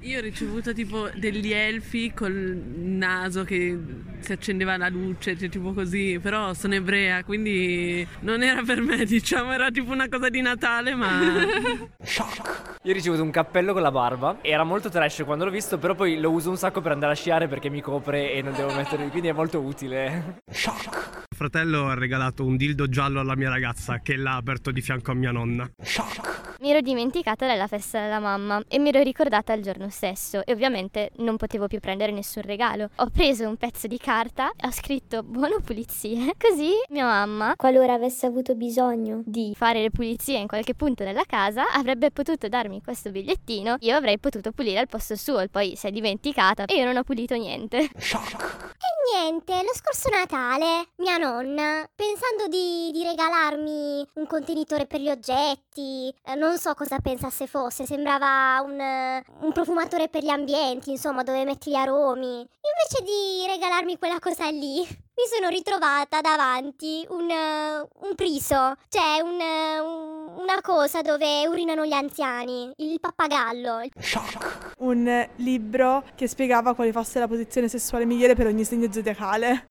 Io 0.00 0.18
ho 0.18 0.22
ricevuto 0.22 0.72
tipo 0.72 1.08
degli 1.14 1.52
elfi 1.52 2.12
col 2.12 2.32
naso 2.32 3.44
che 3.44 3.78
si 4.22 4.32
accendeva 4.32 4.76
la 4.76 4.88
luce, 4.88 5.36
cioè 5.36 5.48
tipo 5.48 5.72
così, 5.72 6.18
però 6.20 6.54
sono 6.54 6.74
ebrea, 6.74 7.24
quindi 7.24 8.06
non 8.20 8.42
era 8.42 8.62
per 8.62 8.80
me, 8.80 9.04
diciamo, 9.06 9.52
era 9.52 9.70
tipo 9.70 9.92
una 9.92 10.08
cosa 10.08 10.28
di 10.28 10.40
Natale, 10.40 10.94
ma... 10.94 11.20
Io 12.84 12.90
ho 12.90 12.94
ricevuto 12.94 13.22
un 13.22 13.30
cappello 13.30 13.72
con 13.72 13.82
la 13.82 13.90
barba, 13.90 14.38
era 14.42 14.64
molto 14.64 14.88
trash 14.88 15.22
quando 15.24 15.44
l'ho 15.44 15.50
visto, 15.50 15.78
però 15.78 15.94
poi 15.94 16.18
lo 16.18 16.30
uso 16.30 16.50
un 16.50 16.56
sacco 16.56 16.80
per 16.80 16.92
andare 16.92 17.12
a 17.12 17.16
sciare 17.16 17.46
perché 17.46 17.68
mi 17.68 17.80
copre 17.80 18.32
e 18.32 18.42
non 18.42 18.54
devo 18.54 18.74
mettere, 18.74 19.08
quindi 19.08 19.28
è 19.28 19.32
molto 19.32 19.60
utile. 19.60 20.40
Fratello 21.34 21.88
ha 21.88 21.94
regalato 21.94 22.44
un 22.44 22.56
dildo 22.56 22.88
giallo 22.88 23.20
alla 23.20 23.36
mia 23.36 23.48
ragazza 23.48 24.00
che 24.00 24.16
l'ha 24.16 24.36
aperto 24.36 24.70
di 24.70 24.80
fianco 24.80 25.12
a 25.12 25.14
mia 25.14 25.32
nonna. 25.32 25.70
Mi 26.62 26.70
ero 26.70 26.80
dimenticata 26.80 27.44
della 27.44 27.66
festa 27.66 28.00
della 28.00 28.20
mamma 28.20 28.62
e 28.68 28.78
mi 28.78 28.90
ero 28.90 29.02
ricordata 29.02 29.52
il 29.52 29.64
giorno 29.64 29.88
stesso 29.90 30.46
e 30.46 30.52
ovviamente 30.52 31.10
non 31.16 31.36
potevo 31.36 31.66
più 31.66 31.80
prendere 31.80 32.12
nessun 32.12 32.42
regalo. 32.42 32.88
Ho 32.98 33.10
preso 33.12 33.48
un 33.48 33.56
pezzo 33.56 33.88
di 33.88 33.98
carta 33.98 34.52
e 34.52 34.68
ho 34.68 34.70
scritto 34.70 35.24
buone 35.24 35.56
pulizie. 35.60 36.34
Così 36.38 36.70
mia 36.90 37.04
mamma, 37.04 37.54
qualora 37.56 37.94
avesse 37.94 38.26
avuto 38.26 38.54
bisogno 38.54 39.22
di 39.26 39.52
fare 39.56 39.82
le 39.82 39.90
pulizie 39.90 40.38
in 40.38 40.46
qualche 40.46 40.76
punto 40.76 41.02
della 41.02 41.24
casa, 41.26 41.68
avrebbe 41.72 42.12
potuto 42.12 42.46
darmi 42.46 42.80
questo 42.80 43.10
bigliettino. 43.10 43.78
Io 43.80 43.96
avrei 43.96 44.20
potuto 44.20 44.52
pulire 44.52 44.78
al 44.78 44.86
posto 44.86 45.16
suo. 45.16 45.40
E 45.40 45.48
poi 45.48 45.74
si 45.74 45.88
è 45.88 45.90
dimenticata 45.90 46.66
e 46.66 46.76
io 46.76 46.84
non 46.84 46.96
ho 46.96 47.02
pulito 47.02 47.34
niente. 47.34 47.90
E 48.82 49.20
niente, 49.20 49.52
lo 49.54 49.74
scorso 49.74 50.10
Natale 50.10 50.90
mia 50.98 51.16
nonna, 51.16 51.84
pensando 51.92 52.46
di, 52.48 52.90
di 52.92 53.02
regalarmi 53.02 54.06
un 54.14 54.26
contenitore 54.28 54.86
per 54.86 55.00
gli 55.00 55.08
oggetti, 55.08 56.14
eh, 56.24 56.34
non 56.36 56.51
so 56.56 56.74
cosa 56.74 56.98
pensasse 56.98 57.46
fosse, 57.46 57.86
sembrava 57.86 58.60
un, 58.64 58.78
un 59.40 59.52
profumatore 59.52 60.08
per 60.08 60.22
gli 60.22 60.28
ambienti, 60.28 60.90
insomma, 60.90 61.22
dove 61.22 61.44
metti 61.44 61.70
gli 61.70 61.74
aromi. 61.74 62.38
Invece 62.38 63.04
di 63.04 63.46
regalarmi 63.46 63.98
quella 63.98 64.18
cosa 64.18 64.48
lì, 64.48 64.78
mi 64.80 65.24
sono 65.34 65.48
ritrovata 65.48 66.20
davanti 66.20 67.04
un, 67.10 67.28
un 67.30 68.14
priso, 68.14 68.74
cioè 68.88 69.20
un, 69.22 69.38
un- 69.40 70.20
una 70.34 70.60
cosa 70.62 71.02
dove 71.02 71.46
urinano 71.46 71.84
gli 71.84 71.92
anziani, 71.92 72.72
il 72.76 72.98
pappagallo. 73.00 73.82
Un 74.78 75.28
libro 75.36 76.04
che 76.14 76.26
spiegava 76.26 76.74
quale 76.74 76.92
fosse 76.92 77.18
la 77.18 77.28
posizione 77.28 77.68
sessuale 77.68 78.06
migliore 78.06 78.34
per 78.34 78.46
ogni 78.46 78.64
segno 78.64 78.90
zodiacale. 78.90 79.68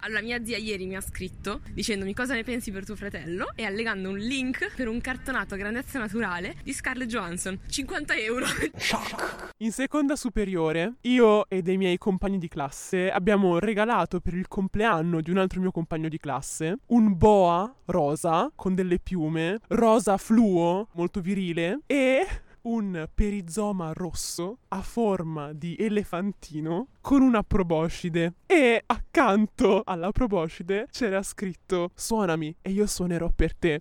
Allora, 0.00 0.22
mia 0.22 0.42
zia 0.44 0.56
ieri 0.56 0.86
mi 0.86 0.96
ha 0.96 1.00
scritto 1.00 1.60
dicendomi 1.72 2.14
cosa 2.14 2.34
ne 2.34 2.42
pensi 2.42 2.70
per 2.70 2.84
tuo 2.84 2.96
fratello 2.96 3.52
e 3.54 3.64
allegando 3.64 4.08
un 4.08 4.16
link 4.16 4.74
per 4.74 4.88
un 4.88 5.00
cartonato 5.00 5.54
a 5.54 5.56
grandezza 5.56 5.98
naturale 5.98 6.56
di 6.62 6.72
Scarlett 6.72 7.08
Johansson. 7.08 7.58
50 7.66 8.14
euro. 8.16 8.46
In 9.58 9.72
seconda 9.72 10.16
superiore, 10.16 10.94
io 11.02 11.48
e 11.48 11.60
dei 11.60 11.76
miei 11.76 11.98
compagni 11.98 12.38
di 12.38 12.48
classe 12.48 13.10
abbiamo 13.10 13.58
regalato 13.58 14.20
per 14.20 14.34
il 14.34 14.48
compleanno 14.48 15.20
di 15.20 15.30
un 15.30 15.36
altro 15.36 15.60
mio 15.60 15.70
compagno 15.70 16.08
di 16.08 16.18
classe 16.18 16.78
un 16.86 17.16
boa 17.16 17.72
rosa 17.86 18.50
con 18.54 18.74
delle 18.74 18.98
piume, 18.98 19.58
rosa 19.68 20.16
fluo, 20.16 20.88
molto 20.92 21.20
virile, 21.20 21.80
e 21.86 22.26
un 22.62 23.08
perizoma 23.14 23.92
rosso 23.92 24.58
a 24.68 24.82
forma 24.82 25.52
di 25.52 25.76
elefantino 25.78 26.88
con 27.00 27.22
una 27.22 27.42
proboscide 27.42 28.34
e 28.46 28.82
accanto 28.84 29.82
alla 29.84 30.12
proboscide 30.12 30.86
c'era 30.90 31.22
scritto 31.22 31.90
suonami 31.94 32.56
e 32.62 32.70
io 32.70 32.86
suonerò 32.86 33.30
per 33.34 33.54
te. 33.54 33.80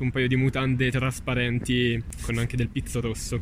Un 0.00 0.10
paio 0.10 0.28
di 0.28 0.36
mutande 0.36 0.90
trasparenti 0.90 2.02
con 2.22 2.38
anche 2.38 2.56
del 2.56 2.68
pizzo 2.68 3.00
rosso. 3.00 3.40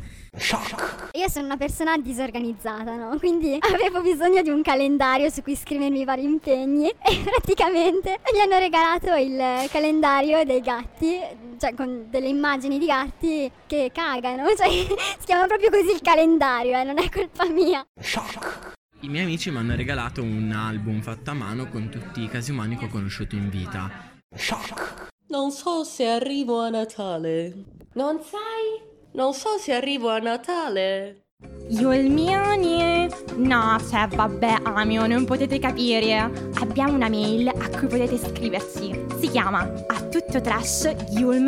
Io 1.27 1.33
sono 1.33 1.47
una 1.47 1.57
persona 1.57 1.97
disorganizzata, 1.97 2.95
no? 2.95 3.17
Quindi 3.19 3.57
avevo 3.59 4.01
bisogno 4.01 4.41
di 4.41 4.49
un 4.49 4.61
calendario 4.61 5.29
su 5.29 5.41
cui 5.41 5.57
scrivermi 5.57 5.99
i 5.99 6.05
vari 6.05 6.23
impegni 6.23 6.87
e 7.03 7.21
praticamente 7.21 8.21
mi 8.31 8.39
hanno 8.39 8.57
regalato 8.57 9.13
il 9.13 9.67
calendario 9.69 10.45
dei 10.45 10.61
gatti, 10.61 11.19
cioè 11.59 11.73
con 11.73 12.05
delle 12.09 12.29
immagini 12.29 12.79
di 12.79 12.85
gatti 12.85 13.51
che 13.65 13.91
cagano, 13.93 14.47
cioè 14.55 14.69
si 14.69 15.25
chiama 15.25 15.47
proprio 15.47 15.69
così 15.69 15.95
il 15.95 16.01
calendario, 16.01 16.79
eh, 16.79 16.83
non 16.85 16.97
è 16.97 17.09
colpa 17.09 17.45
mia. 17.49 17.85
I 19.01 19.09
miei 19.09 19.25
amici 19.25 19.51
mi 19.51 19.57
hanno 19.57 19.75
regalato 19.75 20.21
un 20.21 20.53
album 20.53 21.01
fatto 21.01 21.31
a 21.31 21.33
mano 21.33 21.67
con 21.67 21.89
tutti 21.89 22.23
i 22.23 22.29
casi 22.29 22.51
umani 22.51 22.77
che 22.77 22.85
ho 22.85 22.89
conosciuto 22.89 23.35
in 23.35 23.49
vita. 23.49 23.91
Non 25.27 25.51
so 25.51 25.83
se 25.83 26.07
arrivo 26.07 26.61
a 26.61 26.69
Natale. 26.69 27.53
Non 27.95 28.21
sai? 28.21 28.95
Non 29.17 29.33
so 29.33 29.57
se 29.57 29.73
arrivo 29.73 30.09
a 30.09 30.19
Natale. 30.19 31.23
Yulmiani? 31.69 33.07
No, 33.37 33.81
cioè 33.89 34.07
vabbè, 34.07 34.59
Amio, 34.61 35.07
non 35.07 35.25
potete 35.25 35.57
capire. 35.57 36.51
Abbiamo 36.61 36.93
una 36.93 37.09
mail 37.09 37.47
a 37.47 37.69
cui 37.75 37.87
potete 37.87 38.15
scriverci. 38.15 39.05
Si 39.19 39.27
chiama 39.29 39.61
a 39.87 40.01
tutto 40.03 40.39
trash 40.39 40.95
yulm 41.13 41.47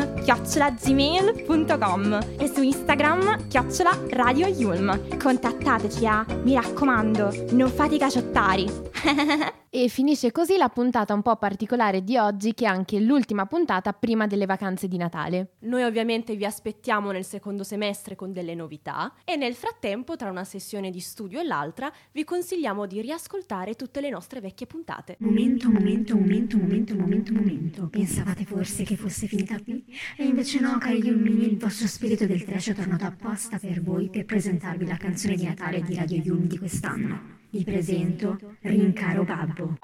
e 2.40 2.48
su 2.48 2.64
Instagram 2.64 3.48
chiocciola 3.48 4.00
radio 4.10 4.48
yulm. 4.48 5.20
Contattateci, 5.20 6.08
ah, 6.08 6.26
mi 6.42 6.56
raccomando, 6.56 7.32
non 7.52 7.70
fate 7.70 7.94
i 7.94 8.00
caciottari. 8.00 8.66
E 9.72 9.88
finisce 9.88 10.32
così 10.32 10.58
la 10.58 10.70
puntata 10.70 11.14
un 11.14 11.22
po' 11.22 11.36
particolare 11.36 12.04
di 12.04 12.18
oggi, 12.18 12.56
che 12.56 12.66
è 12.66 12.68
anche 12.68 13.00
l'ultima 13.00 13.46
puntata 13.46 13.94
prima 13.94 14.26
delle 14.26 14.48
vacanze 14.48 14.88
di 14.88 14.98
Natale. 14.98 15.52
Noi 15.60 15.84
ovviamente 15.84 16.36
vi 16.36 16.44
aspettiamo 16.44 17.12
nel 17.12 17.24
secondo 17.24 17.64
semestre 17.64 18.16
con 18.16 18.34
delle 18.34 18.56
novità 18.56 19.14
e 19.24 19.36
nel 19.36 19.54
frattempo, 19.54 20.16
tra 20.16 20.32
una 20.32 20.44
sessione 20.44 20.90
di 20.90 21.00
studio 21.00 21.40
e 21.40 21.44
l'altra, 21.44 21.94
vi 22.14 22.24
consigliamo 22.24 22.88
di 22.88 23.00
riascoltare 23.00 23.76
tutte 23.76 24.02
le 24.02 24.10
nostre 24.10 24.40
vecchie 24.40 24.66
puntate. 24.66 25.18
Momento, 25.20 25.70
momento, 25.70 26.18
momento, 26.18 26.58
momento, 26.58 26.96
momento, 26.96 27.34
momento. 27.34 27.88
Pensavate 27.90 28.46
forse 28.46 28.84
che 28.84 28.96
fosse 28.96 29.28
finita 29.28 29.62
qui? 29.62 29.86
E 30.18 30.24
invece 30.24 30.60
no, 30.62 30.80
cari 30.80 30.98
Yulmini, 30.98 31.46
il 31.46 31.60
vostro 31.60 31.86
spirito 31.86 32.26
del 32.26 32.44
trash 32.44 32.70
è 32.70 32.74
tornato 32.74 33.06
apposta 33.06 33.60
per 33.60 33.84
voi 33.84 34.10
per 34.10 34.26
presentarvi 34.26 34.88
la 34.88 34.98
canzone 34.98 35.36
di 35.36 35.44
Natale 35.44 35.84
di 35.84 35.94
Radio 35.94 36.18
Yulm 36.18 36.48
di 36.48 36.58
quest'anno. 36.58 37.39
Vi 37.52 37.64
presento 37.64 38.38
Rincaro 38.62 39.24
Babbo. 39.24 39.78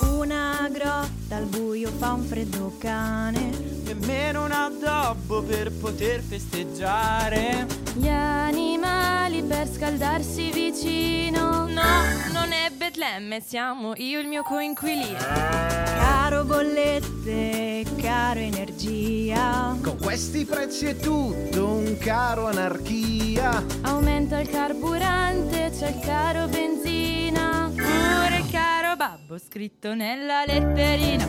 Una 0.00 0.68
grotta 0.68 1.36
al 1.36 1.44
buio 1.44 1.90
fa 1.90 2.14
un 2.14 2.22
freddo 2.22 2.72
cane. 2.78 3.50
Nemmeno 3.84 4.44
un 4.44 4.50
addobbo 4.50 5.42
per 5.42 5.70
poter 5.70 6.20
festeggiare. 6.20 7.68
Gli 7.94 8.08
animali 8.08 9.44
per 9.44 9.68
scaldarsi 9.68 10.50
vicino. 10.50 11.68
No, 11.68 12.02
non 12.32 12.50
è 12.50 12.70
Betlemme, 12.76 13.40
siamo 13.40 13.92
io 13.94 14.18
e 14.18 14.22
il 14.22 14.28
mio 14.28 14.42
coinquilino. 14.42 15.18
Caro 15.18 16.42
bollette, 16.42 17.84
caro 18.00 18.40
energia. 18.40 19.76
Questi 20.02 20.44
prezzi 20.44 20.86
è 20.86 20.96
tutto 20.96 21.66
un 21.66 21.96
caro 21.98 22.46
anarchia. 22.46 23.64
Aumenta 23.82 24.40
il 24.40 24.48
carburante, 24.48 25.70
c'è 25.70 25.88
il 25.88 26.00
caro 26.00 26.48
benzina. 26.48 27.70
Pure 27.72 28.38
il 28.38 28.50
caro 28.50 28.96
babbo 28.96 29.38
scritto 29.38 29.94
nella 29.94 30.44
letterina. 30.44 31.26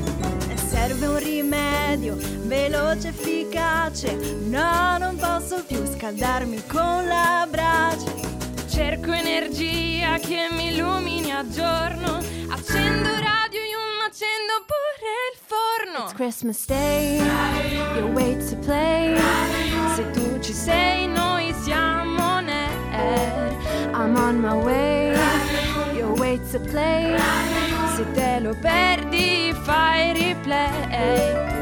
Serve 0.56 1.06
un 1.06 1.20
rimedio 1.20 2.18
veloce, 2.46 3.10
efficace. 3.10 4.16
No, 4.48 4.98
non 4.98 5.16
posso 5.18 5.64
più 5.66 5.86
scaldarmi 5.86 6.66
con 6.66 7.08
la 7.08 7.48
brace. 7.50 8.12
Cerco 8.68 9.12
energia 9.12 10.18
che 10.18 10.48
mi 10.52 10.74
illumini 10.74 11.32
a 11.32 11.48
giorno. 11.48 12.18
Accendo 12.50 13.10
radio, 13.10 13.62
Yum, 13.62 14.02
accendo 14.06 14.66
pure 14.66 14.93
forno. 15.48 16.06
It's 16.06 16.14
Christmas 16.14 16.66
Day, 16.66 17.18
you 17.96 18.08
wait 18.14 18.40
to 18.50 18.56
play. 18.58 19.18
Se 19.96 20.04
tu 20.14 20.40
ci 20.40 20.54
sei, 20.54 21.08
noi 21.08 21.54
siamo 21.64 22.42
air. 22.94 23.52
I'm 23.94 24.16
on 24.18 24.42
my 24.42 24.56
way, 24.56 25.16
you 25.96 26.14
wait 26.18 26.42
to 26.52 26.60
play. 26.60 27.18
Se 27.96 28.06
te 28.14 28.40
lo 28.40 28.54
perdi, 28.56 29.54
fai 29.66 30.14
replay. 30.14 31.53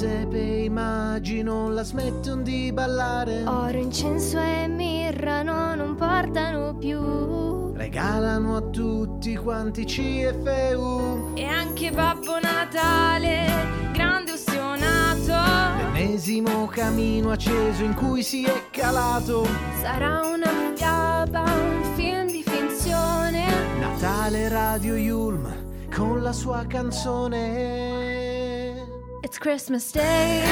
Presepe 0.00 0.38
immagino 0.38 1.68
la 1.68 1.82
smettono 1.82 2.40
di 2.40 2.72
ballare. 2.72 3.44
Oro, 3.44 3.76
incenso 3.76 4.40
e 4.40 4.66
mirra 4.66 5.42
no, 5.42 5.74
non 5.74 5.94
portano 5.94 6.74
più. 6.74 7.72
Regalano 7.74 8.56
a 8.56 8.62
tutti 8.62 9.36
quanti 9.36 9.84
CFU. 9.84 11.32
E 11.34 11.44
anche 11.44 11.90
Babbo 11.90 12.40
Natale, 12.40 13.44
grande 13.92 14.32
ustionato. 14.32 15.92
L'ennesimo 15.92 16.64
camino 16.68 17.32
acceso 17.32 17.82
in 17.82 17.92
cui 17.92 18.22
si 18.22 18.44
è 18.44 18.70
calato. 18.70 19.46
Sarà 19.82 20.22
una 20.24 20.50
fiaba, 20.76 21.42
un 21.42 21.92
film 21.94 22.26
di 22.26 22.42
finzione. 22.42 23.44
Natale 23.78 24.48
Radio 24.48 24.96
Yulm 24.96 25.88
con 25.94 26.22
la 26.22 26.32
sua 26.32 26.64
canzone. 26.66 28.19
It's 29.30 29.38
Christmas 29.38 29.92
Day, 29.92 30.42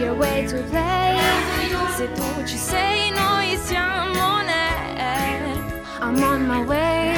your 0.00 0.14
way 0.14 0.46
to 0.46 0.62
play. 0.70 1.20
Se 1.94 2.06
tu 2.16 2.46
ci 2.46 2.56
sei, 2.56 3.10
noi 3.10 3.54
siamo 3.66 4.18
on 4.18 4.48
air. 4.48 5.44
I'm 6.00 6.22
on 6.22 6.48
my 6.48 6.64
way, 6.64 7.14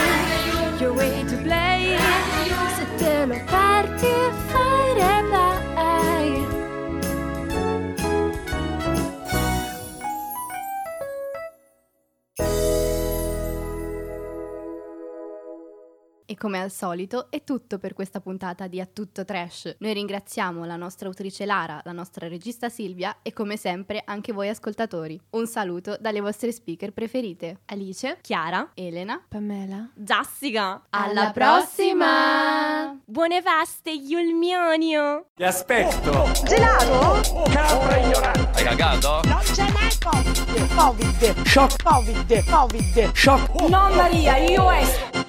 your 0.80 0.92
way 0.92 1.22
to 1.28 1.36
play. 1.44 1.96
Se 2.74 2.84
te 2.98 3.24
lo 3.24 3.36
come 16.40 16.58
al 16.58 16.70
solito 16.70 17.26
è 17.28 17.44
tutto 17.44 17.78
per 17.78 17.92
questa 17.92 18.18
puntata 18.18 18.66
di 18.66 18.80
A 18.80 18.88
Tutto 18.90 19.26
Trash. 19.26 19.76
Noi 19.80 19.92
ringraziamo 19.92 20.64
la 20.64 20.76
nostra 20.76 21.08
autrice 21.08 21.44
Lara, 21.44 21.82
la 21.84 21.92
nostra 21.92 22.28
regista 22.28 22.70
Silvia 22.70 23.18
e 23.20 23.34
come 23.34 23.58
sempre 23.58 24.00
anche 24.06 24.32
voi 24.32 24.48
ascoltatori. 24.48 25.20
Un 25.32 25.46
saluto 25.46 25.98
dalle 26.00 26.20
vostre 26.20 26.50
speaker 26.50 26.92
preferite. 26.92 27.58
Alice, 27.66 28.20
Chiara, 28.22 28.70
Elena, 28.72 29.22
Pamela, 29.28 29.90
Jessica. 29.94 30.86
Alla 30.88 31.30
prossima! 31.30 32.98
Buone 33.04 33.42
feste, 33.42 33.90
Yulmionio! 33.90 35.26
Ti 35.34 35.44
aspetto! 35.44 36.30
Gelato? 36.46 37.50
Capra 37.50 37.98
ignorante! 37.98 38.48
Hai 38.54 38.64
cagato? 38.64 39.20
Non 39.28 39.42
ce 39.42 39.64
n'è 39.64 39.88
Covid! 40.02 40.74
Covid! 40.74 41.46
Shock! 41.46 41.82
Covid! 41.82 42.44
Covid! 42.48 43.12
Shock! 43.12 43.68
Non 43.68 43.94
Maria, 43.94 44.38
io 44.38 44.70
esco! 44.70 45.19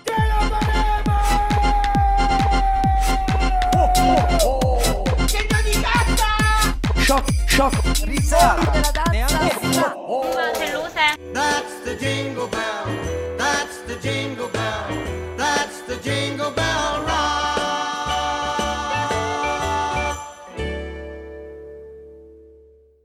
Shock! 7.12 7.30
Shock! 7.46 7.74
Risata! 8.06 9.12
Neanche 9.12 9.34
Ma 9.34 9.72
c'è! 9.74 11.18
That's 11.34 11.84
the 11.84 11.98
jingle 11.98 12.48
bell! 12.48 12.71